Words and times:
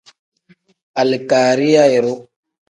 Alikariya 1.01 1.83
iru. 1.97 2.13